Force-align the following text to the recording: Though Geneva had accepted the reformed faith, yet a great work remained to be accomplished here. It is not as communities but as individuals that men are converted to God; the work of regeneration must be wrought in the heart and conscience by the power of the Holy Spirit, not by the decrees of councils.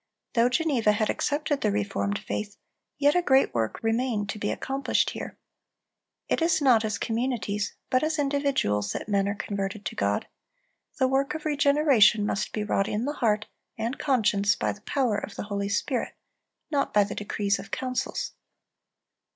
Though 0.33 0.49
Geneva 0.49 0.93
had 0.93 1.11
accepted 1.11 1.61
the 1.61 1.69
reformed 1.71 2.17
faith, 2.17 2.57
yet 2.97 3.13
a 3.15 3.21
great 3.21 3.53
work 3.53 3.79
remained 3.83 4.29
to 4.29 4.39
be 4.39 4.49
accomplished 4.49 5.11
here. 5.11 5.37
It 6.27 6.41
is 6.41 6.59
not 6.59 6.83
as 6.83 6.97
communities 6.97 7.75
but 7.91 8.01
as 8.01 8.17
individuals 8.17 8.93
that 8.93 9.07
men 9.07 9.27
are 9.27 9.35
converted 9.35 9.85
to 9.85 9.95
God; 9.95 10.25
the 10.97 11.07
work 11.07 11.35
of 11.35 11.45
regeneration 11.45 12.25
must 12.25 12.51
be 12.51 12.63
wrought 12.63 12.87
in 12.87 13.05
the 13.05 13.13
heart 13.13 13.45
and 13.77 13.99
conscience 13.99 14.55
by 14.55 14.71
the 14.71 14.81
power 14.81 15.19
of 15.19 15.35
the 15.35 15.43
Holy 15.43 15.69
Spirit, 15.69 16.15
not 16.71 16.95
by 16.95 17.03
the 17.03 17.13
decrees 17.13 17.59
of 17.59 17.69
councils. 17.69 18.31